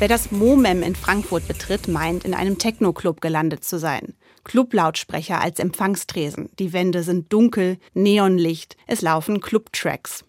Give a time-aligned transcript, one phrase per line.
[0.00, 4.14] Wer das MoMEM in Frankfurt betritt, meint, in einem Techno-Club gelandet zu sein.
[4.44, 6.50] Clublautsprecher als Empfangstresen.
[6.60, 10.24] Die Wände sind dunkel, Neonlicht, es laufen Clubtracks.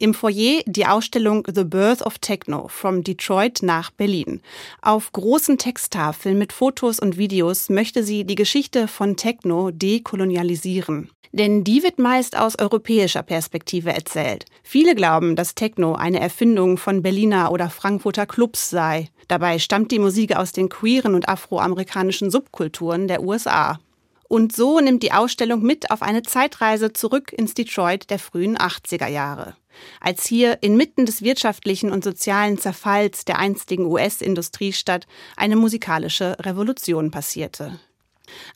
[0.00, 4.40] Im Foyer die Ausstellung The Birth of Techno from Detroit nach Berlin.
[4.80, 11.10] Auf großen Texttafeln mit Fotos und Videos möchte sie die Geschichte von Techno dekolonialisieren.
[11.32, 14.44] Denn die wird meist aus europäischer Perspektive erzählt.
[14.62, 19.08] Viele glauben, dass Techno eine Erfindung von Berliner oder Frankfurter Clubs sei.
[19.26, 23.80] Dabei stammt die Musik aus den queeren und afroamerikanischen Subkulturen der USA.
[24.28, 29.08] Und so nimmt die Ausstellung mit auf eine Zeitreise zurück ins Detroit der frühen 80er
[29.08, 29.56] Jahre
[30.00, 35.06] als hier inmitten des wirtschaftlichen und sozialen Zerfalls der einstigen US-Industriestadt
[35.36, 37.78] eine musikalische Revolution passierte.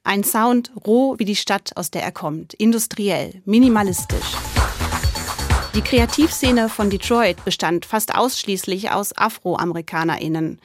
[0.05, 4.37] Ein Sound roh wie die Stadt, aus der er kommt, industriell, minimalistisch.
[5.75, 10.61] Die Kreativszene von Detroit bestand fast ausschließlich aus Afroamerikanerinnen.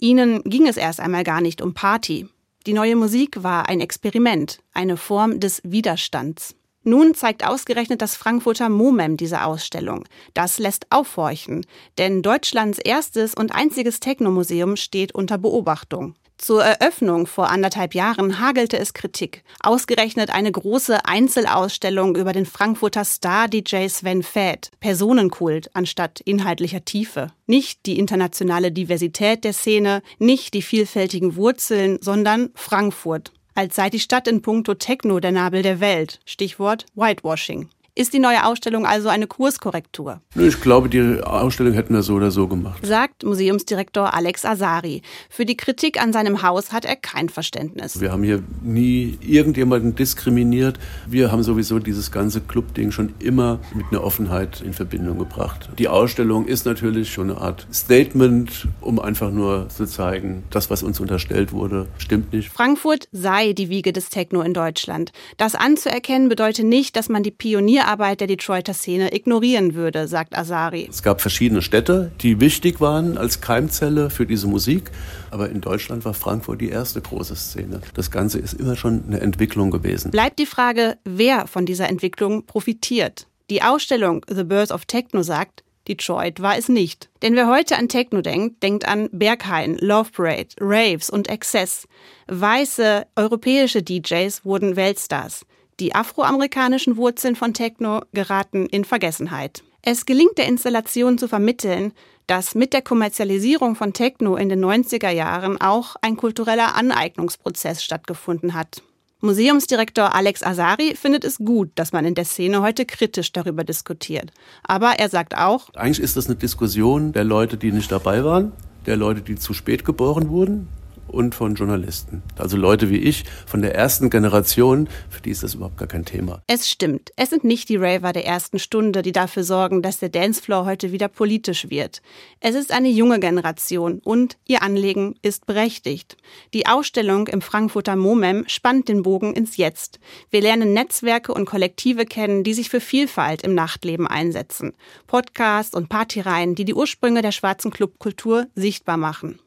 [0.00, 2.28] Ihnen ging es erst einmal gar nicht um Party.
[2.66, 6.54] Die neue Musik war ein Experiment, eine Form des Widerstands.
[6.82, 10.04] Nun zeigt ausgerechnet das Frankfurter MoMEM diese Ausstellung.
[10.34, 11.66] Das lässt aufhorchen,
[11.98, 16.14] denn Deutschlands erstes und einziges Technomuseum steht unter Beobachtung.
[16.38, 19.42] Zur Eröffnung vor anderthalb Jahren hagelte es Kritik.
[19.60, 24.70] Ausgerechnet eine große Einzelausstellung über den Frankfurter Star-DJ Sven Fett.
[24.78, 27.32] Personenkult anstatt inhaltlicher Tiefe.
[27.46, 33.98] Nicht die internationale Diversität der Szene, nicht die vielfältigen Wurzeln, sondern Frankfurt als sei die
[33.98, 36.20] Stadt in puncto Techno der Nabel der Welt.
[36.24, 37.68] Stichwort Whitewashing.
[37.98, 40.20] Ist die neue Ausstellung also eine Kurskorrektur?
[40.36, 42.86] Ich glaube, die Ausstellung hätten wir so oder so gemacht.
[42.86, 45.02] Sagt Museumsdirektor Alex Asari.
[45.28, 48.00] Für die Kritik an seinem Haus hat er kein Verständnis.
[48.00, 50.78] Wir haben hier nie irgendjemanden diskriminiert.
[51.08, 55.68] Wir haben sowieso dieses ganze Club-Ding schon immer mit einer Offenheit in Verbindung gebracht.
[55.76, 60.84] Die Ausstellung ist natürlich schon eine Art Statement, um einfach nur zu zeigen, das, was
[60.84, 62.50] uns unterstellt wurde, stimmt nicht.
[62.50, 65.10] Frankfurt sei die Wiege des Techno in Deutschland.
[65.36, 70.36] Das anzuerkennen bedeutet nicht, dass man die Pionier Arbeit der Detroiter Szene ignorieren würde, sagt
[70.36, 70.86] Asari.
[70.90, 74.90] Es gab verschiedene Städte, die wichtig waren als Keimzelle für diese Musik.
[75.30, 77.80] Aber in Deutschland war Frankfurt die erste große Szene.
[77.94, 80.10] Das Ganze ist immer schon eine Entwicklung gewesen.
[80.10, 83.26] Bleibt die Frage, wer von dieser Entwicklung profitiert.
[83.48, 87.08] Die Ausstellung The Birth of Techno sagt, Detroit war es nicht.
[87.22, 91.88] Denn wer heute an Techno denkt, denkt an Berghain, Love Parade, Raves und Excess.
[92.26, 95.46] Weiße europäische DJs wurden Weltstars.
[95.80, 99.62] Die afroamerikanischen Wurzeln von Techno geraten in Vergessenheit.
[99.82, 101.92] Es gelingt der Installation zu vermitteln,
[102.26, 108.54] dass mit der Kommerzialisierung von Techno in den 90er Jahren auch ein kultureller Aneignungsprozess stattgefunden
[108.54, 108.82] hat.
[109.20, 114.32] Museumsdirektor Alex Asari findet es gut, dass man in der Szene heute kritisch darüber diskutiert.
[114.62, 118.52] Aber er sagt auch, eigentlich ist das eine Diskussion der Leute, die nicht dabei waren,
[118.86, 120.68] der Leute, die zu spät geboren wurden,
[121.08, 122.22] und von Journalisten.
[122.36, 126.04] Also Leute wie ich von der ersten Generation, für die ist das überhaupt gar kein
[126.04, 126.42] Thema.
[126.46, 127.10] Es stimmt.
[127.16, 130.92] Es sind nicht die Raver der ersten Stunde, die dafür sorgen, dass der Dancefloor heute
[130.92, 132.02] wieder politisch wird.
[132.40, 136.16] Es ist eine junge Generation und ihr Anliegen ist berechtigt.
[136.54, 139.98] Die Ausstellung im Frankfurter MoMEM spannt den Bogen ins Jetzt.
[140.30, 144.74] Wir lernen Netzwerke und Kollektive kennen, die sich für Vielfalt im Nachtleben einsetzen.
[145.06, 149.38] Podcasts und Partyreihen, die die Ursprünge der schwarzen Clubkultur sichtbar machen.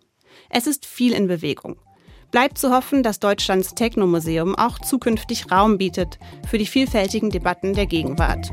[0.50, 1.78] Es ist viel in Bewegung.
[2.32, 6.18] Bleibt zu hoffen, dass Deutschlands Technomuseum auch zukünftig Raum bietet
[6.50, 8.52] für die vielfältigen Debatten der Gegenwart.